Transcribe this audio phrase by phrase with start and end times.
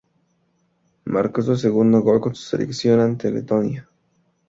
[1.05, 3.87] Marcó su segundo gol con su selección ante Letonia.